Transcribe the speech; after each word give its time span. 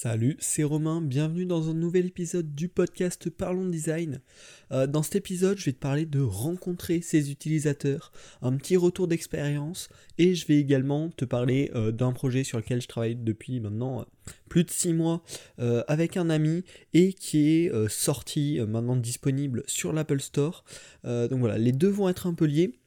Salut, 0.00 0.36
c'est 0.38 0.62
Romain, 0.62 1.00
bienvenue 1.00 1.44
dans 1.44 1.70
un 1.70 1.74
nouvel 1.74 2.06
épisode 2.06 2.54
du 2.54 2.68
podcast 2.68 3.28
Parlons 3.30 3.66
Design. 3.66 4.20
Euh, 4.70 4.86
dans 4.86 5.02
cet 5.02 5.16
épisode, 5.16 5.58
je 5.58 5.64
vais 5.64 5.72
te 5.72 5.80
parler 5.80 6.06
de 6.06 6.20
rencontrer 6.20 7.00
ses 7.00 7.32
utilisateurs, 7.32 8.12
un 8.40 8.56
petit 8.56 8.76
retour 8.76 9.08
d'expérience, 9.08 9.88
et 10.16 10.36
je 10.36 10.46
vais 10.46 10.58
également 10.58 11.10
te 11.10 11.24
parler 11.24 11.72
euh, 11.74 11.90
d'un 11.90 12.12
projet 12.12 12.44
sur 12.44 12.58
lequel 12.58 12.80
je 12.80 12.86
travaille 12.86 13.16
depuis 13.16 13.58
maintenant 13.58 14.02
euh, 14.02 14.04
plus 14.48 14.62
de 14.62 14.70
6 14.70 14.92
mois 14.92 15.24
avec 15.88 16.16
un 16.16 16.30
ami 16.30 16.62
et 16.94 17.12
qui 17.12 17.48
est 17.48 17.88
sorti 17.88 18.60
maintenant 18.68 18.96
disponible 18.96 19.64
sur 19.66 19.92
l'Apple 19.92 20.20
Store. 20.20 20.64
donc 21.04 21.40
voilà, 21.40 21.58
les 21.58 21.72
deux 21.72 21.88
vont 21.88 22.08
être 22.08 22.26
un 22.26 22.34
peu 22.34 22.44
liés. 22.44 22.78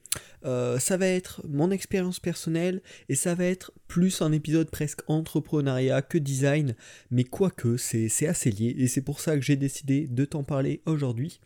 Euh, 0.46 0.80
ça 0.80 0.98
va 0.98 1.08
être 1.08 1.42
mon 1.48 1.72
expérience 1.72 2.20
personnelle 2.20 2.82
et 3.10 3.16
ça 3.16 3.36
va 3.36 3.46
être 3.46 3.72
plus 3.88 4.22
un 4.22 4.32
épisode 4.32 4.70
presque 4.70 5.02
entrepreneuriat 5.08 6.02
que 6.02 6.18
design, 6.18 6.76
mais 7.12 7.24
quoique 7.24 7.78
c'est 7.78 8.28
assez 8.28 8.52
lié 8.52 8.76
et 8.78 8.88
c'est 8.88 9.02
pour 9.02 9.20
ça 9.20 9.36
que 9.36 9.42
j'ai 9.42 9.56
décidé 9.56 10.08
de 10.08 10.26
t'en 10.26 10.44
parler 10.44 10.82
aujourd'hui. 10.86 11.40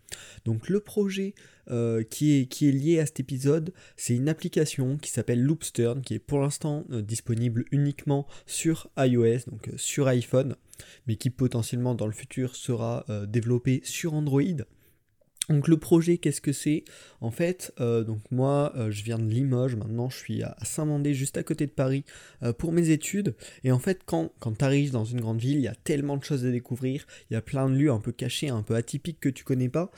Donc 0.46 0.70
le 0.70 0.80
projet 0.80 1.34
euh, 1.72 2.04
qui, 2.04 2.32
est, 2.40 2.62
lié 2.62 3.00
à 3.00 3.06
cet 3.06 3.20
épisode, 3.20 3.74
c'est 3.98 4.16
une 4.16 4.30
application 4.30 4.98
qui 4.98 5.10
s'appelle 5.10 5.42
Loopstern, 5.42 6.02
qui 6.02 6.14
est 6.14 6.20
pour 6.20 6.40
l'instant 6.40 6.86
euh, 6.92 7.02
disponible 7.02 7.66
uniquement 7.72 8.28
sur 8.46 8.90
iOS, 8.98 9.50
donc 9.50 9.70
sur 9.78 10.08
iPhone, 10.08 10.56
mais 11.08 11.16
qui 11.16 11.30
potentiellement 11.30 11.96
dans 11.96 12.08
le 12.08 12.14
futur 12.14 12.56
sera 12.56 13.06
développé 13.28 13.82
sur 13.84 14.14
Android. 14.14 14.42
Donc 15.50 15.68
le 15.68 15.78
projet, 15.78 16.18
qu'est-ce 16.18 16.42
que 16.42 16.54
c'est? 16.54 16.84
En 17.22 17.32
fait, 17.32 17.74
euh, 17.80 18.04
donc 18.04 18.20
moi, 18.32 18.74
euh, 18.76 18.90
je 18.92 19.04
viens 19.04 19.20
de 19.20 19.30
Limoges, 19.30 19.76
maintenant 19.76 20.10
je 20.10 20.18
suis 20.18 20.44
à 20.44 20.56
Saint-Mandé, 20.64 21.14
juste 21.14 21.38
à 21.38 21.44
côté 21.44 21.66
de 21.68 21.72
Paris, 21.72 22.04
euh, 22.44 22.52
pour 22.52 22.72
mes 22.72 22.90
études. 22.90 23.36
Et 23.64 23.72
en 23.72 23.80
fait, 23.80 24.02
quand, 24.06 24.32
quand 24.40 24.58
tu 24.58 24.66
arrives 24.66 24.92
dans 24.92 25.06
une 25.06 25.22
grande 25.22 25.40
ville, 25.40 25.58
il 25.58 25.64
y 25.64 25.68
a 25.68 25.76
tellement 25.76 26.18
de 26.18 26.24
choses 26.24 26.46
à 26.46 26.52
découvrir, 26.52 27.06
il 27.30 27.36
y 27.36 27.38
a 27.38 27.42
plein 27.42 27.70
de 27.70 27.76
lieux 27.76 27.92
un 27.92 28.00
peu 28.00 28.12
cachés, 28.12 28.50
un 28.50 28.64
peu 28.64 28.76
atypiques 28.76 29.20
que 29.20 29.30
tu 29.30 29.44
connais 29.44 29.70
pas, 29.70 29.92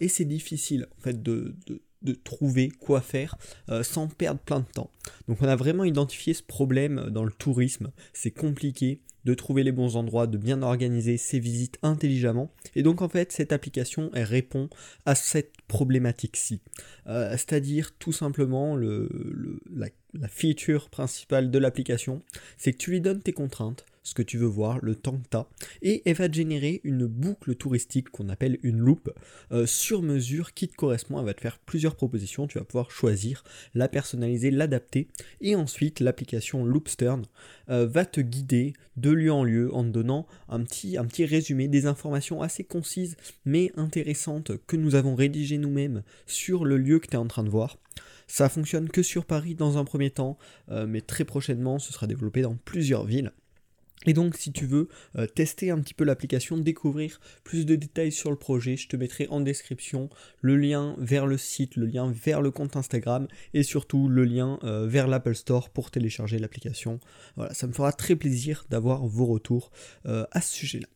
et 0.00 0.08
c'est 0.08 0.24
difficile 0.24 0.86
en 0.98 1.00
fait 1.02 1.22
de, 1.22 1.54
de 2.02 2.12
trouver 2.12 2.70
quoi 2.70 3.00
faire 3.00 3.36
sans 3.82 4.08
perdre 4.08 4.40
plein 4.40 4.60
de 4.60 4.66
temps. 4.72 4.90
Donc 5.26 5.42
on 5.42 5.48
a 5.48 5.56
vraiment 5.56 5.84
identifié 5.84 6.34
ce 6.34 6.42
problème 6.42 7.08
dans 7.10 7.24
le 7.24 7.32
tourisme, 7.32 7.90
c'est 8.12 8.30
compliqué, 8.30 9.00
de 9.28 9.34
trouver 9.34 9.62
les 9.62 9.72
bons 9.72 9.96
endroits, 9.96 10.26
de 10.26 10.38
bien 10.38 10.62
organiser 10.62 11.18
ses 11.18 11.38
visites 11.38 11.78
intelligemment. 11.82 12.50
Et 12.74 12.82
donc 12.82 13.02
en 13.02 13.10
fait, 13.10 13.30
cette 13.30 13.52
application, 13.52 14.10
elle 14.14 14.24
répond 14.24 14.70
à 15.04 15.14
cette 15.14 15.52
problématique-ci. 15.66 16.62
Euh, 17.08 17.32
c'est-à-dire 17.32 17.92
tout 17.98 18.12
simplement 18.12 18.74
le, 18.74 19.60
la, 19.70 19.88
la 20.14 20.28
feature 20.28 20.88
principale 20.90 21.50
de 21.50 21.58
l'application, 21.58 22.22
c'est 22.56 22.72
que 22.72 22.78
tu 22.78 22.90
lui 22.90 23.00
donnes 23.00 23.22
tes 23.22 23.32
contraintes, 23.32 23.84
ce 24.02 24.14
que 24.14 24.22
tu 24.22 24.38
veux 24.38 24.46
voir, 24.46 24.78
le 24.82 24.94
temps 24.94 25.18
que 25.18 25.28
tu 25.30 25.36
as, 25.36 25.46
et 25.82 26.02
elle 26.06 26.16
va 26.16 26.28
te 26.28 26.34
générer 26.34 26.80
une 26.82 27.06
boucle 27.06 27.54
touristique 27.54 28.08
qu'on 28.08 28.30
appelle 28.30 28.58
une 28.62 28.78
loupe 28.78 29.12
euh, 29.52 29.66
sur 29.66 30.00
mesure 30.00 30.54
qui 30.54 30.66
te 30.66 30.74
correspond. 30.74 31.18
Elle 31.18 31.26
va 31.26 31.34
te 31.34 31.42
faire 31.42 31.58
plusieurs 31.58 31.94
propositions, 31.94 32.46
tu 32.46 32.58
vas 32.58 32.64
pouvoir 32.64 32.90
choisir, 32.90 33.44
la 33.74 33.88
personnaliser, 33.88 34.50
l'adapter, 34.50 35.08
et 35.42 35.54
ensuite 35.54 36.00
l'application 36.00 36.64
Loopstern 36.64 37.26
euh, 37.68 37.86
va 37.86 38.06
te 38.06 38.22
guider 38.22 38.72
de 38.96 39.10
lieu 39.10 39.30
en 39.30 39.44
lieu 39.44 39.72
en 39.74 39.84
te 39.84 39.88
donnant 39.88 40.26
un 40.48 40.62
petit, 40.64 40.96
un 40.96 41.04
petit 41.04 41.26
résumé, 41.26 41.68
des 41.68 41.86
informations 41.86 42.40
assez 42.40 42.64
concises 42.64 43.16
mais 43.44 43.72
intéressantes 43.76 44.52
que 44.66 44.76
nous 44.76 44.94
avons 44.94 45.14
rédigées 45.14 45.58
nous-mêmes 45.58 46.02
sur 46.26 46.64
le 46.64 46.78
lieu 46.78 46.98
que 46.98 47.08
tu 47.08 47.14
es 47.14 47.16
en 47.16 47.28
train 47.28 47.44
de 47.44 47.50
voir. 47.50 47.78
Ça 48.28 48.48
fonctionne 48.48 48.88
que 48.88 49.02
sur 49.02 49.24
Paris 49.24 49.54
dans 49.54 49.78
un 49.78 49.84
premier 49.84 50.10
temps, 50.10 50.38
euh, 50.70 50.86
mais 50.86 51.00
très 51.00 51.24
prochainement 51.24 51.78
ce 51.78 51.92
sera 51.92 52.06
développé 52.06 52.42
dans 52.42 52.54
plusieurs 52.54 53.04
villes. 53.04 53.32
Et 54.06 54.12
donc 54.12 54.36
si 54.36 54.52
tu 54.52 54.64
veux 54.64 54.88
euh, 55.16 55.26
tester 55.26 55.70
un 55.70 55.80
petit 55.80 55.94
peu 55.94 56.04
l'application, 56.04 56.56
découvrir 56.56 57.20
plus 57.42 57.66
de 57.66 57.74
détails 57.74 58.12
sur 58.12 58.30
le 58.30 58.36
projet, 58.36 58.76
je 58.76 58.86
te 58.86 58.96
mettrai 58.96 59.26
en 59.28 59.40
description 59.40 60.08
le 60.40 60.56
lien 60.56 60.94
vers 60.98 61.26
le 61.26 61.36
site, 61.36 61.74
le 61.74 61.86
lien 61.86 62.12
vers 62.12 62.40
le 62.40 62.52
compte 62.52 62.76
Instagram 62.76 63.26
et 63.54 63.64
surtout 63.64 64.08
le 64.08 64.24
lien 64.24 64.60
euh, 64.62 64.86
vers 64.86 65.08
l'Apple 65.08 65.34
Store 65.34 65.70
pour 65.70 65.90
télécharger 65.90 66.38
l'application. 66.38 67.00
Voilà, 67.34 67.54
ça 67.54 67.66
me 67.66 67.72
fera 67.72 67.92
très 67.92 68.14
plaisir 68.14 68.66
d'avoir 68.70 69.04
vos 69.04 69.26
retours 69.26 69.72
à 70.04 70.40
ce 70.40 70.54
sujet-là. 70.54 70.88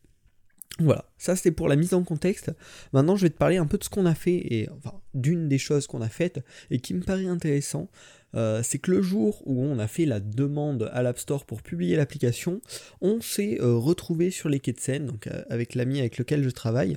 Voilà, 0.78 1.04
ça 1.18 1.36
c'était 1.36 1.50
pour 1.50 1.68
la 1.68 1.76
mise 1.76 1.94
en 1.94 2.02
contexte. 2.02 2.50
Maintenant, 2.92 3.16
je 3.16 3.22
vais 3.22 3.30
te 3.30 3.36
parler 3.36 3.58
un 3.58 3.66
peu 3.66 3.78
de 3.78 3.84
ce 3.84 3.90
qu'on 3.90 4.06
a 4.06 4.14
fait 4.14 4.36
et 4.36 4.68
d'une 5.14 5.48
des 5.48 5.58
choses 5.58 5.86
qu'on 5.86 6.00
a 6.00 6.08
faites 6.08 6.40
et 6.70 6.80
qui 6.80 6.94
me 6.94 7.02
paraît 7.02 7.26
intéressant. 7.26 7.88
Euh, 8.34 8.62
c'est 8.62 8.78
que 8.78 8.90
le 8.90 9.02
jour 9.02 9.42
où 9.44 9.62
on 9.62 9.78
a 9.78 9.86
fait 9.86 10.06
la 10.06 10.20
demande 10.20 10.90
à 10.92 11.02
l'App 11.02 11.18
Store 11.18 11.44
pour 11.44 11.62
publier 11.62 11.96
l'application, 11.96 12.60
on 13.00 13.20
s'est 13.20 13.60
euh, 13.60 13.76
retrouvé 13.76 14.30
sur 14.30 14.48
les 14.48 14.58
quais 14.58 14.72
de 14.72 14.80
Seine, 14.80 15.06
donc 15.06 15.26
euh, 15.26 15.42
avec 15.50 15.74
l'ami 15.74 16.00
avec 16.00 16.16
lequel 16.18 16.42
je 16.42 16.50
travaille. 16.50 16.96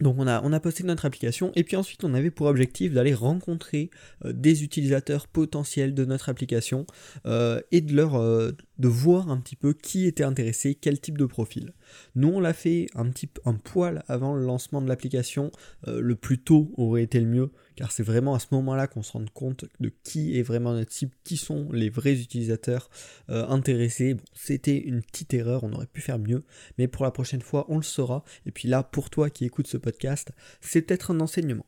Donc 0.00 0.16
on 0.18 0.26
a, 0.26 0.60
posté 0.60 0.84
notre 0.84 1.04
application 1.04 1.52
et 1.54 1.64
puis 1.64 1.76
ensuite 1.76 2.02
on 2.04 2.14
avait 2.14 2.30
pour 2.30 2.46
objectif 2.46 2.92
d'aller 2.92 3.14
rencontrer 3.14 3.90
des 4.24 4.64
utilisateurs 4.64 5.26
potentiels 5.28 5.94
de 5.94 6.04
notre 6.04 6.28
application 6.28 6.86
et 7.24 7.80
de 7.80 7.94
leur 7.94 8.12
de 8.82 8.88
voir 8.88 9.30
un 9.30 9.38
petit 9.38 9.56
peu 9.56 9.72
qui 9.72 10.06
était 10.06 10.24
intéressé, 10.24 10.74
quel 10.74 11.00
type 11.00 11.16
de 11.16 11.26
profil. 11.26 11.72
Nous, 12.14 12.28
on 12.28 12.40
l'a 12.40 12.52
fait 12.52 12.86
un 12.94 13.08
petit 13.10 13.28
un 13.44 13.54
poil 13.54 14.02
avant 14.08 14.34
le 14.34 14.44
lancement 14.44 14.82
de 14.82 14.88
l'application. 14.88 15.50
Euh, 15.88 16.00
le 16.00 16.14
plus 16.14 16.38
tôt 16.38 16.72
aurait 16.76 17.02
été 17.02 17.20
le 17.20 17.26
mieux, 17.26 17.50
car 17.76 17.92
c'est 17.92 18.02
vraiment 18.02 18.34
à 18.34 18.38
ce 18.38 18.46
moment-là 18.52 18.86
qu'on 18.86 19.02
se 19.02 19.12
rend 19.12 19.24
compte 19.32 19.64
de 19.80 19.92
qui 20.02 20.38
est 20.38 20.42
vraiment 20.42 20.72
notre 20.74 20.92
cible, 20.92 21.12
qui 21.24 21.36
sont 21.36 21.70
les 21.72 21.90
vrais 21.90 22.20
utilisateurs 22.20 22.90
euh, 23.30 23.46
intéressés. 23.48 24.14
Bon, 24.14 24.22
c'était 24.34 24.78
une 24.78 25.02
petite 25.02 25.34
erreur, 25.34 25.64
on 25.64 25.72
aurait 25.72 25.86
pu 25.86 26.00
faire 26.00 26.18
mieux, 26.18 26.44
mais 26.78 26.88
pour 26.88 27.04
la 27.04 27.10
prochaine 27.10 27.42
fois, 27.42 27.66
on 27.68 27.76
le 27.76 27.82
saura. 27.82 28.24
Et 28.46 28.52
puis 28.52 28.68
là, 28.68 28.82
pour 28.82 29.10
toi 29.10 29.30
qui 29.30 29.44
écoutes 29.44 29.66
ce 29.66 29.76
podcast, 29.76 30.32
c'est 30.60 30.82
peut-être 30.82 31.10
un 31.10 31.20
enseignement. 31.20 31.66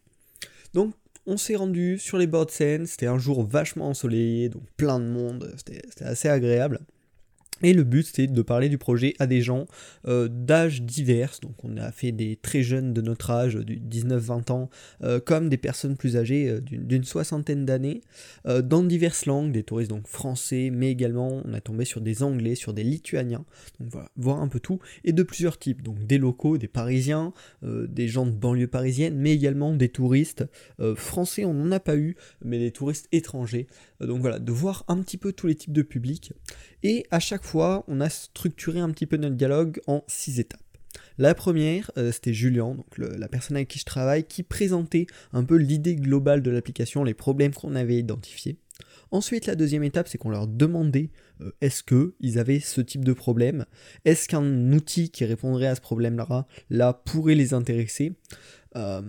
Donc, 0.73 0.95
on 1.27 1.37
s'est 1.37 1.57
rendu 1.57 1.99
sur 1.99 2.19
les 2.19 2.27
bords 2.27 2.47
de 2.47 2.51
Seine, 2.51 2.87
c'était 2.87 3.07
un 3.07 3.19
jour 3.19 3.47
vachement 3.47 3.89
ensoleillé, 3.89 4.51
donc 4.51 4.63
plein 4.77 5.01
de 5.01 5.07
monde, 5.07 5.55
c'était 5.57 6.05
assez 6.05 6.29
agréable. 6.29 6.81
Et 7.63 7.73
le 7.73 7.85
but 7.85 8.05
c'était 8.05 8.27
de 8.27 8.43
parler 8.43 8.69
du 8.69 8.79
projet 8.79 9.15
à 9.21 9.27
des 9.27 9.41
gens 9.41 9.67
euh, 10.09 10.29
d'âge 10.29 10.83
divers, 10.83 11.39
donc 11.41 11.53
on 11.63 11.77
a 11.77 11.93
fait 11.93 12.11
des 12.11 12.37
très 12.37 12.63
jeunes 12.63 12.93
de 12.93 13.01
notre 13.01 13.31
âge, 13.31 13.55
du 13.55 13.79
19-20 13.79 14.51
ans, 14.51 14.71
euh, 15.03 15.21
comme 15.21 15.49
des 15.49 15.57
personnes 15.57 15.97
plus 15.97 16.17
âgées 16.17 16.49
euh, 16.49 16.61
d'une 16.61 17.05
soixantaine 17.05 17.65
d'années, 17.65 18.03
dans 18.45 18.83
diverses 18.83 19.27
langues, 19.27 19.53
des 19.53 19.63
touristes 19.63 19.91
donc 19.91 20.09
français, 20.09 20.71
mais 20.73 20.91
également 20.91 21.43
on 21.45 21.55
a 21.55 21.61
tombé 21.61 21.85
sur 21.85 22.01
des 22.01 22.23
anglais, 22.23 22.55
sur 22.55 22.75
des 22.75 22.83
lituaniens, 22.83 23.45
donc 23.79 23.91
voilà, 23.91 24.11
voir 24.17 24.41
un 24.41 24.49
peu 24.49 24.61
tout, 24.61 24.81
et 25.05 25.13
de 25.13 25.23
plusieurs 25.23 25.59
types, 25.59 25.83
donc 25.83 26.05
des 26.05 26.19
locaux, 26.19 26.59
des 26.59 26.69
parisiens, 26.69 27.33
des 27.63 28.09
gens 28.09 28.27
de 28.27 28.33
banlieue 28.33 28.67
parisienne, 28.67 29.17
mais 29.17 29.33
également 29.33 29.75
des 29.75 29.89
touristes 29.89 30.45
français, 30.97 31.45
on 31.45 31.55
n'en 31.55 31.73
a 31.73 31.81
pas 31.81 31.97
eu, 31.97 32.17
mais 32.45 32.59
des 32.59 32.71
touristes 32.71 33.09
étrangers, 33.13 33.67
donc 34.01 34.21
voilà, 34.21 34.39
de 34.39 34.53
voir 34.53 34.85
un 34.89 35.01
petit 35.01 35.17
peu 35.17 35.33
tous 35.33 35.47
les 35.47 35.55
types 35.55 35.73
de 35.73 35.83
publics, 35.83 36.33
et 36.83 37.07
à 37.11 37.21
chaque 37.21 37.44
on 37.55 38.01
a 38.01 38.09
structuré 38.09 38.81
un 38.81 38.91
petit 38.91 39.07
peu 39.07 39.17
notre 39.17 39.37
dialogue 39.37 39.81
en 39.87 40.05
six 40.07 40.41
étapes. 40.41 40.61
La 41.19 41.35
première, 41.35 41.91
euh, 41.97 42.13
c'était 42.13 42.33
Julien, 42.33 42.77
la 42.99 43.29
personne 43.29 43.57
avec 43.57 43.69
qui 43.69 43.79
je 43.79 43.85
travaille, 43.85 44.25
qui 44.25 44.43
présentait 44.43 45.07
un 45.33 45.45
peu 45.45 45.57
l'idée 45.57 45.97
globale 45.97 46.43
de 46.43 46.51
l'application, 46.51 47.05
les 47.05 47.15
problèmes 47.15 47.53
qu'on 47.53 47.75
avait 47.75 47.97
identifiés. 47.97 48.59
Ensuite, 49.11 49.47
la 49.47 49.55
deuxième 49.55 49.85
étape, 49.85 50.09
c'est 50.09 50.19
qu'on 50.19 50.31
leur 50.31 50.49
demandait 50.49 51.11
euh, 51.41 51.53
est-ce 51.61 51.83
qu'ils 51.85 52.39
avaient 52.39 52.61
ce 52.61 52.81
type 52.81 53.05
de 53.05 53.13
problème, 53.13 53.65
est-ce 54.05 54.29
qu'un 54.29 54.73
outil 54.73 55.11
qui 55.11 55.25
répondrait 55.25 55.69
à 55.69 55.75
ce 55.75 55.81
problème-là 55.81 56.47
là, 56.71 56.93
pourrait 56.93 57.37
les 57.37 57.55
intéresser? 57.55 58.17
Euh, 58.77 59.03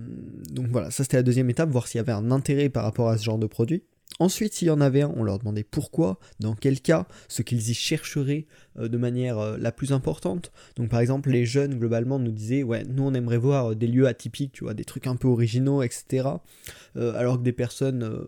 donc 0.51 0.67
voilà, 0.67 0.91
ça 0.91 1.03
c'était 1.03 1.17
la 1.17 1.23
deuxième 1.23 1.49
étape, 1.49 1.69
voir 1.69 1.87
s'il 1.87 1.97
y 1.97 2.01
avait 2.01 2.11
un 2.11 2.29
intérêt 2.29 2.69
par 2.69 2.83
rapport 2.83 3.09
à 3.09 3.17
ce 3.17 3.23
genre 3.23 3.39
de 3.39 3.47
produit. 3.47 3.83
Ensuite, 4.19 4.53
s'il 4.53 4.69
y 4.69 4.71
en 4.71 4.79
avait 4.79 5.01
un, 5.01 5.13
on 5.15 5.23
leur 5.23 5.39
demandait 5.39 5.63
pourquoi, 5.63 6.19
dans 6.39 6.55
quel 6.55 6.79
cas, 6.79 7.07
ce 7.27 7.41
qu'ils 7.41 7.69
y 7.69 7.73
chercheraient 7.73 8.45
euh, 8.77 8.87
de 8.87 8.97
manière 8.97 9.39
euh, 9.39 9.57
la 9.57 9.71
plus 9.73 9.91
importante. 9.91 10.51
Donc 10.77 10.89
par 10.89 11.01
exemple, 11.01 11.29
les 11.31 11.45
jeunes 11.45 11.77
globalement 11.77 12.17
nous 12.17 12.31
disaient 12.31 12.63
ouais, 12.63 12.83
nous 12.85 13.03
on 13.03 13.13
aimerait 13.13 13.37
voir 13.37 13.71
euh, 13.71 13.75
des 13.75 13.87
lieux 13.87 14.07
atypiques, 14.07 14.53
tu 14.53 14.63
vois, 14.63 14.73
des 14.73 14.85
trucs 14.85 15.07
un 15.07 15.17
peu 15.17 15.27
originaux, 15.27 15.83
etc. 15.83 16.29
alors 16.95 17.37
que 17.37 17.43
des 17.43 17.51
personnes 17.51 18.25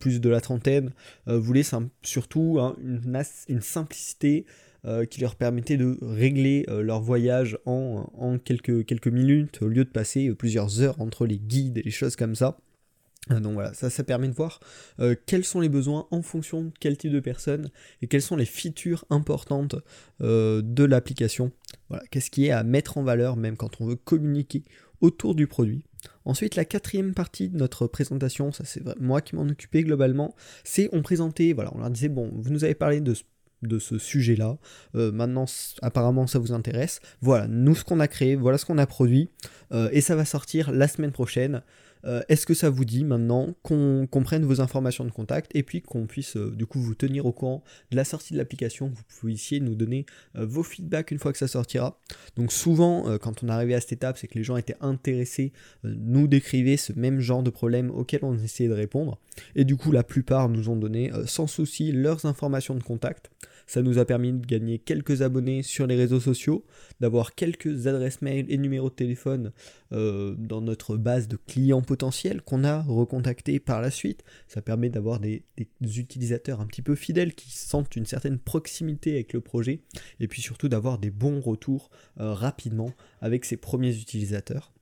plus 0.00 0.20
de 0.20 0.28
la 0.28 0.40
trentaine 0.40 0.92
voulaient 1.26 1.64
surtout 2.02 2.58
hein, 2.60 2.76
une, 2.80 3.60
simplicité 3.60 4.46
qui 5.10 5.20
leur 5.20 5.36
permettait 5.36 5.76
de 5.76 5.98
régler 6.02 6.64
leur 6.68 7.00
voyage 7.00 7.58
en, 7.66 8.10
en 8.14 8.38
quelques, 8.38 8.84
quelques 8.86 9.08
minutes 9.08 9.60
au 9.62 9.68
lieu 9.68 9.84
de 9.84 9.90
passer 9.90 10.32
plusieurs 10.34 10.80
heures 10.80 11.00
entre 11.00 11.26
les 11.26 11.38
guides 11.38 11.78
et 11.78 11.82
les 11.82 11.90
choses 11.90 12.16
comme 12.16 12.34
ça. 12.34 12.58
Euh, 13.30 13.40
donc 13.40 13.54
voilà, 13.54 13.72
ça, 13.74 14.04
permet 14.04 14.28
de 14.28 14.34
voir 14.34 14.60
euh, 15.00 15.14
quels 15.26 15.44
sont 15.44 15.60
les 15.60 15.68
besoins 15.68 16.06
en 16.10 16.22
fonction 16.22 16.64
de 16.64 16.70
quel 16.80 16.96
type 16.96 17.12
de 17.12 17.20
personne 17.20 17.70
et 18.02 18.06
quelles 18.06 18.22
sont 18.22 18.36
les 18.36 18.44
features 18.44 19.04
importantes 19.10 19.76
euh, 20.20 20.62
de 20.62 20.84
l'application. 20.84 21.52
Voilà, 21.88 22.04
qu'est-ce 22.10 22.30
qui 22.30 22.46
est 22.46 22.50
à 22.50 22.62
mettre 22.62 22.98
en 22.98 23.02
valeur 23.02 23.36
même 23.36 23.56
quand 23.56 23.80
on 23.80 23.86
veut 23.86 23.96
communiquer 23.96 24.64
autour 25.00 25.34
du 25.34 25.46
produit. 25.46 25.84
Ensuite, 26.24 26.56
la 26.56 26.64
quatrième 26.64 27.14
partie 27.14 27.48
de 27.48 27.56
notre 27.56 27.86
présentation, 27.86 28.52
ça 28.52 28.64
c'est 28.64 28.82
moi 29.00 29.20
qui 29.20 29.36
m'en 29.36 29.42
occupais 29.42 29.82
globalement, 29.82 30.34
c'est 30.64 30.88
on 30.92 31.02
présentait, 31.02 31.52
voilà, 31.52 31.72
on 31.74 31.78
leur 31.78 31.90
disait, 31.90 32.08
bon, 32.08 32.30
vous 32.34 32.50
nous 32.50 32.64
avez 32.64 32.74
parlé 32.74 33.00
de 33.00 33.14
de 33.62 33.80
ce 33.80 33.98
sujet-là. 33.98 34.56
maintenant, 34.94 35.46
apparemment, 35.82 36.28
ça 36.28 36.38
vous 36.38 36.52
intéresse. 36.52 37.00
Voilà, 37.20 37.48
nous, 37.48 37.74
ce 37.74 37.82
qu'on 37.82 37.98
a 37.98 38.06
créé, 38.06 38.36
voilà 38.36 38.56
ce 38.56 38.64
qu'on 38.64 38.78
a 38.78 38.86
produit. 38.86 39.30
et 39.90 40.00
ça 40.00 40.14
va 40.14 40.24
sortir 40.24 40.70
la 40.70 40.86
semaine 40.86 41.10
prochaine. 41.10 41.62
Euh, 42.08 42.22
est-ce 42.28 42.46
que 42.46 42.54
ça 42.54 42.70
vous 42.70 42.84
dit 42.84 43.04
maintenant 43.04 43.54
qu'on 43.62 44.08
prenne 44.24 44.44
vos 44.44 44.60
informations 44.60 45.04
de 45.04 45.10
contact 45.10 45.50
et 45.54 45.62
puis 45.62 45.82
qu'on 45.82 46.06
puisse 46.06 46.36
euh, 46.36 46.50
du 46.56 46.66
coup 46.66 46.80
vous 46.80 46.94
tenir 46.94 47.26
au 47.26 47.32
courant 47.32 47.62
de 47.90 47.96
la 47.96 48.04
sortie 48.04 48.32
de 48.32 48.38
l'application, 48.38 48.90
que 48.90 48.96
vous 48.96 49.04
puissiez 49.20 49.60
nous 49.60 49.74
donner 49.74 50.06
euh, 50.36 50.46
vos 50.46 50.62
feedbacks 50.62 51.10
une 51.10 51.18
fois 51.18 51.32
que 51.32 51.38
ça 51.38 51.48
sortira. 51.48 52.00
Donc 52.36 52.52
souvent 52.52 53.18
quand 53.18 53.42
on 53.42 53.48
arrivé 53.48 53.74
à 53.74 53.80
cette 53.80 53.92
étape, 53.92 54.18
c'est 54.18 54.26
que 54.26 54.38
les 54.38 54.44
gens 54.44 54.56
étaient 54.56 54.76
intéressés, 54.80 55.52
nous 55.84 56.28
décrivaient 56.28 56.76
ce 56.76 56.92
même 56.92 57.20
genre 57.20 57.42
de 57.42 57.50
problème 57.50 57.90
auquel 57.90 58.20
on 58.22 58.36
essayait 58.38 58.68
de 58.68 58.74
répondre. 58.74 59.18
Et 59.54 59.64
du 59.64 59.76
coup 59.76 59.92
la 59.92 60.02
plupart 60.02 60.48
nous 60.48 60.68
ont 60.68 60.76
donné 60.76 61.10
sans 61.26 61.46
souci 61.46 61.92
leurs 61.92 62.24
informations 62.24 62.74
de 62.74 62.82
contact. 62.82 63.30
Ça 63.68 63.82
nous 63.82 63.98
a 63.98 64.06
permis 64.06 64.32
de 64.32 64.46
gagner 64.46 64.78
quelques 64.78 65.20
abonnés 65.20 65.62
sur 65.62 65.86
les 65.86 65.94
réseaux 65.94 66.20
sociaux, 66.20 66.64
d'avoir 67.00 67.34
quelques 67.34 67.86
adresses 67.86 68.22
mail 68.22 68.46
et 68.48 68.56
numéros 68.56 68.88
de 68.88 68.94
téléphone 68.94 69.52
euh, 69.92 70.34
dans 70.38 70.62
notre 70.62 70.96
base 70.96 71.28
de 71.28 71.36
clients 71.36 71.82
potentiels 71.82 72.40
qu'on 72.40 72.64
a 72.64 72.80
recontactés 72.80 73.60
par 73.60 73.82
la 73.82 73.90
suite. 73.90 74.24
Ça 74.48 74.62
permet 74.62 74.88
d'avoir 74.88 75.20
des, 75.20 75.44
utilisateurs 75.82 76.62
un 76.62 76.66
petit 76.66 76.80
peu 76.80 76.94
fidèles 76.94 77.34
qui 77.34 77.50
sentent 77.50 77.94
une 77.94 78.06
certaine 78.06 78.38
proximité 78.38 79.12
avec 79.12 79.34
le 79.34 79.42
projet 79.42 79.82
et 80.18 80.28
puis 80.28 80.40
surtout 80.40 80.70
d'avoir 80.70 80.98
des 80.98 81.10
bons 81.10 81.40
retours 81.40 81.90
euh, 82.20 82.32
rapidement 82.32 82.94
avec 83.20 83.44
ces 83.44 83.58
premiers 83.58 83.94
utilisateurs. 83.94 84.72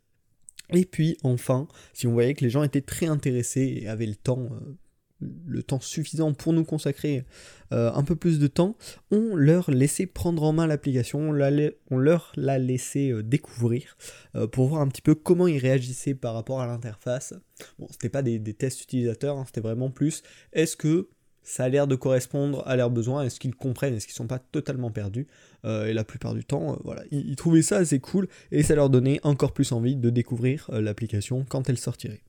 Et 0.73 0.85
puis 0.85 1.17
enfin, 1.25 1.67
si 1.93 2.07
on 2.07 2.13
voyait 2.13 2.35
que 2.35 2.45
les 2.45 2.51
gens 2.51 2.63
étaient 2.63 2.81
très 2.81 3.07
intéressés 3.07 3.81
et 3.83 3.89
avaient 3.89 4.07
le 4.07 4.15
temps 4.15 4.49
euh, 4.53 4.77
le 5.21 5.63
temps 5.63 5.81
suffisant 5.81 6.33
pour 6.35 6.53
nous 6.53 6.65
consacrer 6.65 7.25
euh, 7.73 7.91
un 7.93 8.03
peu 8.03 8.17
plus 8.17 8.39
de 8.39 8.47
temps, 8.47 8.77
on 9.11 9.35
leur 9.35 9.71
laissait 9.71 10.07
prendre 10.07 10.43
en 10.43 10.53
main 10.53 10.67
l'application, 10.67 11.31
on, 11.31 11.99
leur 11.99 12.33
l'a 12.37 12.59
laissé 12.59 13.11
euh, 13.11 13.23
découvrir 13.23 13.97
euh, 14.35 14.47
pour 14.47 14.69
voir 14.69 14.83
un 14.83 14.89
petit 14.89 15.03
peu 15.03 15.15
comment 15.15 15.47
ils 15.47 15.59
réagissaient 15.59 16.15
par 16.15 16.35
rapport 16.35 16.61
à 16.61 16.67
l'interface. 16.67 17.35
Bon, 17.79 17.87
c'était 17.91 18.09
pas 18.09 18.23
des, 18.23 18.41
tests 18.55 18.83
utilisateurs, 18.83 19.39
hein, 19.39 19.45
c'était 19.47 19.63
vraiment 19.63 19.91
plus 19.91 20.23
est-ce 20.53 20.77
que 20.77 21.09
ça 21.43 21.65
a 21.65 21.69
l'air 21.69 21.87
de 21.87 21.95
correspondre 21.95 22.67
à 22.67 22.77
leurs 22.77 22.91
besoins, 22.91 23.23
est-ce 23.23 23.39
qu'ils 23.39 23.55
comprennent, 23.55 23.95
est-ce 23.95 24.07
qu'ils 24.07 24.17
sont 24.17 24.27
pas 24.27 24.41
totalement 24.41 24.91
perdus 24.91 25.29
Et 25.65 25.93
la 25.93 26.03
plupart 26.03 26.35
du 26.35 26.45
temps, 26.45 26.77
voilà, 26.83 27.05
ils, 27.13 27.37
trouvaient 27.37 27.63
ça 27.63 27.77
assez 27.77 28.01
cool 28.01 28.27
et 28.51 28.65
ça 28.65 28.75
leur 28.75 28.91
donnait 28.91 29.21
encore 29.23 29.53
plus 29.53 29.71
envie 29.71 29.95
de 29.95 30.11
découvrir 30.11 30.69
l'application 30.73 31.47
quand 31.49 31.69
elle 31.69 31.79
sortirait. 31.79 32.25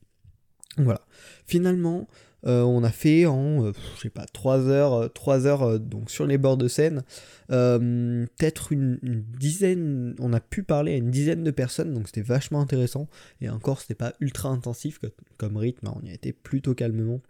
Voilà. 0.77 1.01
Finalement, 1.47 2.07
euh, 2.47 2.61
on 2.61 2.83
a 2.83 2.91
fait 2.91 3.25
en, 3.25 3.65
euh, 3.65 3.71
pas, 4.13 4.25
3 4.25 4.67
heures, 4.67 5.11
3 5.13 5.45
euh, 5.45 5.49
heures 5.49 5.79
donc 5.79 6.09
sur 6.09 6.25
les 6.25 6.37
bords 6.37 6.57
de 6.57 6.67
Seine. 6.67 7.03
Peut-être 7.49 8.71
une, 8.71 8.99
dizaine, 9.37 10.15
on 10.19 10.33
a 10.33 10.39
pu 10.39 10.63
parler 10.63 10.93
à 10.93 10.97
une 10.97 11.11
dizaine 11.11 11.43
de 11.43 11.51
personnes, 11.51 11.93
donc 11.93 12.07
c'était 12.07 12.21
vachement 12.21 12.61
intéressant. 12.61 13.07
Et 13.41 13.49
encore, 13.49 13.81
c'était 13.81 13.95
pas 13.95 14.13
ultra 14.19 14.49
intensif 14.49 14.99
comme 15.37 15.57
rythme, 15.57 15.87
hein, 15.87 15.95
on 16.01 16.05
y 16.05 16.11
a 16.11 16.33
plutôt 16.43 16.73
calmement. 16.73 17.21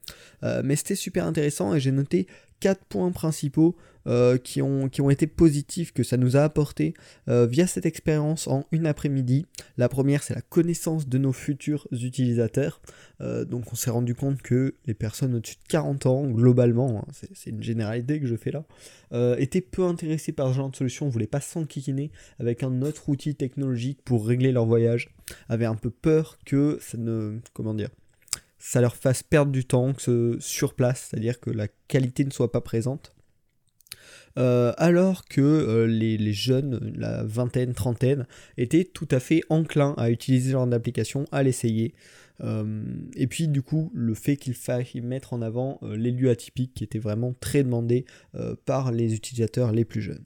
mais 0.64 0.76
c'était 0.76 0.96
super 0.96 1.26
intéressant 1.26 1.74
et 1.76 1.80
j'ai 1.80 1.92
noté 1.92 2.28
4 2.60 2.86
points 2.86 3.12
principaux 3.12 3.76
euh, 4.08 4.38
qui, 4.38 4.62
ont, 4.62 4.88
qui 4.88 5.02
ont 5.02 5.10
été 5.10 5.28
positifs 5.28 5.92
que 5.92 6.02
ça 6.02 6.16
nous 6.16 6.38
a 6.38 6.42
apporté 6.42 6.94
euh, 7.28 7.46
via 7.46 7.68
cette 7.68 7.86
expérience 7.86 8.48
en 8.48 8.66
une 8.72 8.86
après-midi. 8.86 9.46
La 9.78 9.90
première, 9.90 10.24
c'est 10.24 10.34
la 10.34 10.42
connaissance 10.42 11.10
de 11.10 11.18
nos 11.18 11.34
futurs 11.34 11.88
utilisateurs. 11.92 12.80
Euh, 13.20 13.44
donc 13.44 13.74
on 13.74 13.76
s'est 13.76 13.90
rendu 13.90 14.16
compte 14.16 14.42
que 14.42 14.76
les 14.86 14.94
personnes 14.94 15.36
au-dessus 15.36 15.56
de 15.56 15.68
40 15.68 16.06
ans, 16.06 16.26
globalement, 16.26 17.00
hein, 17.00 17.12
c'est 17.34 17.50
une 17.50 17.62
généralité 17.62 18.22
que 18.22 18.28
je 18.28 18.36
fais 18.38 18.52
là, 18.52 18.64
étaient 19.40 19.62
peu 19.62 19.84
intéressées 19.84 20.32
par 20.32 20.50
ce 20.50 20.54
genre 20.54 20.70
de 20.70 20.76
solution, 20.76 21.08
ne 21.08 21.12
voulaient 21.12 21.28
pas 21.28 21.42
s'enquiquiner 21.42 22.12
avec 22.40 22.64
un 22.64 22.82
autre 22.84 23.10
outil 23.10 23.36
technologique 23.36 24.00
pour 24.06 24.26
régler 24.26 24.54
leur 24.54 24.66
voyage, 24.66 25.10
avaient 25.50 25.66
un 25.66 25.76
peu 25.76 25.90
peur 25.90 26.38
que 26.46 26.78
ça 26.82 26.98
ne... 26.98 27.40
comment 27.54 27.74
dire 27.74 27.90
ça 28.60 28.82
leur 28.82 28.96
fasse 28.96 29.24
perdre 29.24 29.52
du 29.52 29.66
temps 29.66 29.94
que 29.94 30.38
sur 30.40 30.74
place, 30.74 31.10
c'est-à-dire 31.10 31.40
que 31.40 31.50
la 31.50 31.68
qualité 31.88 32.26
ne 32.26 32.32
soit 32.32 32.52
pas 32.52 32.62
présente. 32.62 33.14
Euh, 34.38 34.72
alors 34.78 35.26
que 35.26 35.42
euh, 35.42 35.88
les, 35.88 36.34
jeunes, 36.34 36.94
la 36.96 37.24
vingtaine, 37.24 37.74
trentaine, 37.74 38.28
étaient 38.58 38.84
tout 38.84 39.08
à 39.12 39.20
fait 39.20 39.42
enclins 39.50 39.96
à 39.98 40.12
utiliser 40.12 40.50
ce 40.50 40.52
genre 40.54 40.68
d'application, 40.68 41.26
à 41.32 41.42
l'essayer. 41.44 41.96
Euh, 42.42 42.84
et 43.16 43.26
puis 43.26 43.48
du 43.48 43.64
coup, 43.64 43.92
le 43.96 44.14
fait 44.14 44.38
qu'il 44.38 44.54
faille 44.54 45.02
mettre 45.02 45.34
en 45.34 45.42
avant 45.42 45.80
les 45.82 46.12
lieux 46.12 46.30
atypiques 46.30 46.74
qui 46.76 46.84
étaient 46.84 47.00
vraiment 47.00 47.34
très 47.40 47.64
demandés 47.64 48.06
par 48.66 48.92
les 48.92 49.16
utilisateurs 49.16 49.72
les 49.72 49.86
plus 49.86 50.02
jeunes. 50.02 50.24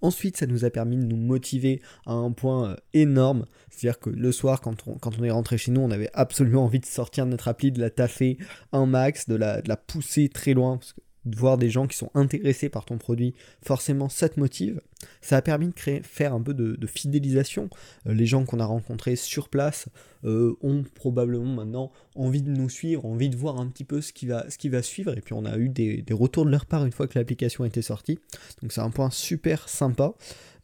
Ensuite, 0.00 0.36
ça 0.36 0.46
nous 0.46 0.64
a 0.64 0.70
permis 0.70 0.96
de 0.96 1.04
nous 1.04 1.16
motiver 1.16 1.80
à 2.06 2.12
un 2.12 2.32
point 2.32 2.76
énorme. 2.92 3.46
C'est-à-dire 3.70 4.00
que 4.00 4.10
le 4.10 4.32
soir, 4.32 4.60
quand 4.60 4.76
on, 4.86 5.24
est 5.24 5.30
rentré 5.30 5.58
chez 5.58 5.70
nous, 5.70 5.80
on 5.80 5.90
avait 5.90 6.10
absolument 6.12 6.64
envie 6.64 6.80
de 6.80 6.86
sortir 6.86 7.26
notre 7.26 7.48
appli, 7.48 7.72
de 7.72 7.80
la 7.80 7.90
taffer 7.90 8.38
un 8.72 8.86
max, 8.86 9.28
de 9.28 9.36
la, 9.36 9.62
de 9.62 9.68
la 9.68 9.76
pousser 9.76 10.28
très 10.28 10.54
loin. 10.54 10.78
De 11.24 11.36
voir 11.36 11.56
des 11.56 11.70
gens 11.70 11.86
qui 11.86 11.96
sont 11.96 12.10
intéressés 12.14 12.68
par 12.68 12.84
ton 12.84 12.98
produit, 12.98 13.34
forcément 13.64 14.08
ça 14.08 14.28
te 14.28 14.40
motive. 14.40 14.80
Ça 15.20 15.36
a 15.36 15.42
permis 15.42 15.68
de 15.68 15.72
créer, 15.72 16.02
faire 16.02 16.34
un 16.34 16.42
peu 16.42 16.52
de, 16.52 16.86
fidélisation. 16.88 17.70
Euh, 18.08 18.14
les 18.14 18.26
gens 18.26 18.44
qu'on 18.44 18.58
a 18.58 18.64
rencontrés 18.64 19.14
sur 19.14 19.48
place 19.48 19.88
euh, 20.24 20.56
ont 20.62 20.82
probablement 20.96 21.54
maintenant 21.54 21.92
envie 22.14 22.42
de 22.42 22.50
nous 22.50 22.68
suivre, 22.68 23.04
envie 23.04 23.30
de 23.30 23.36
voir 23.36 23.58
un 23.58 23.66
petit 23.66 23.84
peu 23.84 24.00
ce 24.00 24.12
qui 24.12 24.26
va, 24.26 24.82
suivre. 24.82 25.16
Et 25.16 25.20
puis 25.20 25.34
on 25.34 25.44
a 25.44 25.56
eu 25.58 25.68
des, 25.68 26.04
retours 26.10 26.44
de 26.44 26.50
leur 26.50 26.66
part 26.66 26.84
une 26.84 26.92
fois 26.92 27.06
que 27.06 27.18
l'application 27.18 27.64
était 27.64 27.82
sortie. 27.82 28.18
Donc 28.62 28.72
c'est 28.72 28.80
un 28.80 28.90
point 28.90 29.10
super 29.10 29.68
sympa. 29.68 30.14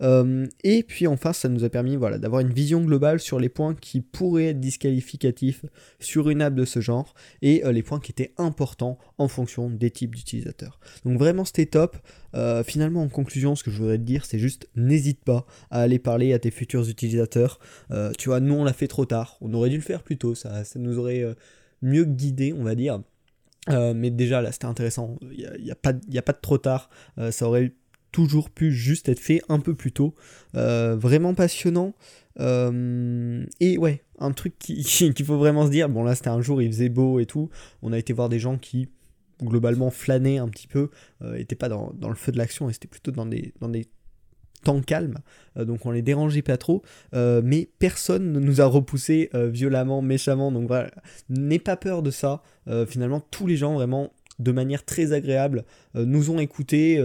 Euh, 0.00 0.46
et 0.62 0.84
puis 0.84 1.08
enfin, 1.08 1.32
ça 1.32 1.48
nous 1.48 1.64
a 1.64 1.68
permis 1.70 1.96
voilà, 1.96 2.18
d'avoir 2.18 2.40
une 2.40 2.52
vision 2.52 2.80
globale 2.80 3.18
sur 3.18 3.40
les 3.40 3.48
points 3.48 3.74
qui 3.74 4.00
pourraient 4.00 4.46
être 4.46 4.60
disqualificatifs 4.60 5.64
sur 5.98 6.30
une 6.30 6.40
app 6.40 6.54
de 6.54 6.64
ce 6.64 6.80
genre 6.80 7.14
et 7.42 7.62
les 7.72 7.82
points 7.82 7.98
qui 7.98 8.12
étaient 8.12 8.32
importants 8.38 8.98
en 9.16 9.26
fonction 9.26 9.68
des 9.70 9.90
types 9.90 10.14
d'utilisateurs. 10.14 10.78
Donc 11.04 11.18
vraiment 11.18 11.44
c'était 11.44 11.66
top. 11.66 11.96
Euh, 12.34 12.62
finalement, 12.62 13.02
en 13.02 13.08
conclusion, 13.08 13.56
ce 13.56 13.64
que 13.64 13.70
je 13.70 13.78
voudrais 13.78 13.98
te 13.98 14.02
dire, 14.02 14.24
c'est 14.24 14.38
juste 14.38 14.68
n'hésite 14.76 15.24
pas 15.24 15.46
à 15.70 15.80
aller 15.80 15.98
parler 15.98 16.32
à 16.32 16.38
tes 16.38 16.50
futurs 16.50 16.88
utilisateurs. 16.88 17.58
Euh, 17.90 18.12
tu 18.18 18.28
vois, 18.28 18.40
nous, 18.40 18.54
on 18.54 18.64
l'a 18.64 18.72
fait 18.72 18.88
trop 18.88 19.06
tard. 19.06 19.36
On 19.40 19.52
aurait 19.54 19.70
dû 19.70 19.76
le 19.76 19.82
faire 19.82 20.02
plus 20.02 20.18
tôt. 20.18 20.34
Ça, 20.34 20.64
ça 20.64 20.78
nous 20.78 20.98
aurait 20.98 21.22
euh, 21.22 21.34
mieux 21.82 22.04
guidé, 22.04 22.52
on 22.52 22.64
va 22.64 22.74
dire. 22.74 23.00
mais 23.68 24.10
déjà, 24.10 24.40
là, 24.42 24.52
c'était 24.52 24.66
intéressant. 24.66 25.18
Il 25.22 25.50
n'y 25.62 25.70
a, 25.70 25.74
pas, 25.74 25.92
a 25.92 26.22
pas 26.22 26.32
de 26.32 26.40
trop 26.40 26.58
tard. 26.58 26.90
ça 27.30 27.46
aurait 27.46 27.72
toujours 28.12 28.50
pu 28.50 28.72
juste 28.72 29.08
être 29.08 29.20
fait 29.20 29.42
un 29.48 29.60
peu 29.60 29.74
plus 29.74 29.92
tôt. 29.92 30.14
vraiment 30.54 31.34
passionnant. 31.34 31.94
et 32.38 33.78
ouais, 33.78 34.02
un 34.18 34.32
truc 34.32 34.58
qu'il 34.58 35.24
faut 35.24 35.38
vraiment 35.38 35.66
se 35.66 35.70
dire, 35.70 35.88
bon 35.88 36.04
là 36.04 36.14
c'était 36.14 36.28
un 36.28 36.40
jour, 36.40 36.62
il 36.62 36.70
faisait 36.72 36.88
beau 36.88 37.20
et 37.20 37.26
tout, 37.26 37.50
on 37.82 37.92
a 37.92 37.98
été 37.98 38.12
voir 38.12 38.28
des 38.28 38.38
gens 38.38 38.58
qui 38.58 38.88
globalement 39.42 39.90
flâner 39.90 40.38
un 40.38 40.48
petit 40.48 40.66
peu, 40.66 40.90
euh, 41.22 41.42
pas 41.58 41.68
dans, 41.68 41.92
le 42.00 42.14
feu 42.14 42.32
de 42.32 42.38
l'action, 42.38 42.68
et 42.68 42.72
c'était 42.72 42.88
plutôt 42.88 43.10
dans 43.10 43.26
dans 43.60 43.68
des 43.68 43.86
temps 44.62 44.80
calmes, 44.80 45.18
euh, 45.56 45.64
donc 45.64 45.86
on 45.86 45.90
les 45.90 46.02
dérangeait 46.02 46.42
pas 46.42 46.56
trop, 46.56 46.82
euh, 47.14 47.40
mais 47.44 47.68
personne 47.78 48.32
ne 48.32 48.40
nous 48.40 48.60
a 48.60 48.66
repoussé 48.66 49.30
euh, 49.34 49.48
violemment, 49.48 50.02
méchamment, 50.02 50.52
donc 50.52 50.66
voilà, 50.66 50.90
n'aie 51.28 51.58
pas 51.58 51.76
peur 51.76 52.02
de 52.02 52.10
ça, 52.10 52.42
finalement 52.86 53.20
tous 53.30 53.46
les 53.46 53.56
gens 53.56 53.72
vraiment 53.72 54.12
de 54.38 54.52
manière 54.52 54.84
très 54.84 55.14
agréable 55.14 55.64
nous 55.94 56.30
ont 56.30 56.38
écoutés 56.38 57.02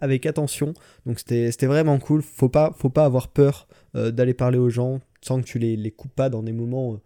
avec 0.00 0.24
attention, 0.24 0.72
donc 1.04 1.18
c'était 1.18 1.66
vraiment 1.66 1.98
cool, 1.98 2.22
faut 2.22 2.48
pas, 2.48 2.74
faut 2.78 2.88
pas 2.88 3.04
avoir 3.04 3.28
peur 3.28 3.68
d'aller 3.94 4.32
parler 4.32 4.56
aux 4.56 4.70
gens 4.70 5.00
sans 5.20 5.42
que 5.42 5.46
tu 5.46 5.58
les, 5.58 5.76
les 5.76 5.90
coupes 5.90 6.14
pas 6.14 6.30
dans 6.30 6.42
des 6.42 6.52
moments 6.52 6.98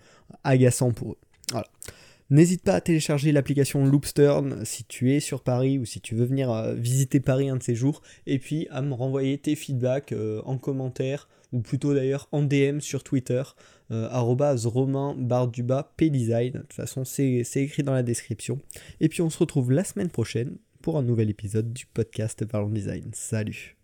agaçants 0.44 0.92
pour 0.92 1.12
eux. 1.12 1.18
Voilà. 1.50 1.66
N'hésite 2.28 2.62
pas 2.62 2.74
à 2.74 2.80
télécharger 2.80 3.30
l'application 3.30 3.84
Loopstern 3.84 4.64
si 4.64 4.84
tu 4.84 5.12
es 5.12 5.20
sur 5.20 5.42
Paris 5.42 5.78
ou 5.78 5.84
si 5.84 6.00
tu 6.00 6.16
veux 6.16 6.24
venir 6.24 6.50
euh, 6.50 6.74
visiter 6.74 7.20
Paris 7.20 7.48
un 7.48 7.56
de 7.56 7.62
ces 7.62 7.76
jours. 7.76 8.02
Et 8.26 8.40
puis 8.40 8.66
à 8.70 8.82
me 8.82 8.94
renvoyer 8.94 9.38
tes 9.38 9.54
feedbacks 9.54 10.12
euh, 10.12 10.42
en 10.44 10.58
commentaire 10.58 11.28
ou 11.52 11.60
plutôt 11.60 11.94
d'ailleurs 11.94 12.28
en 12.32 12.42
DM 12.42 12.80
sur 12.80 13.04
Twitter. 13.04 13.42
Euh, 13.92 14.08
romain 14.10 15.14
barduba 15.16 15.92
pdesign. 15.96 16.52
De 16.52 16.58
toute 16.58 16.72
façon, 16.72 17.04
c'est 17.04 17.44
écrit 17.54 17.84
dans 17.84 17.94
la 17.94 18.02
description. 18.02 18.58
Et 19.00 19.08
puis 19.08 19.22
on 19.22 19.30
se 19.30 19.38
retrouve 19.38 19.70
la 19.70 19.84
semaine 19.84 20.10
prochaine 20.10 20.56
pour 20.82 20.98
un 20.98 21.02
nouvel 21.02 21.30
épisode 21.30 21.72
du 21.72 21.86
podcast 21.86 22.44
Parlons 22.44 22.70
Design. 22.70 23.10
Salut 23.12 23.76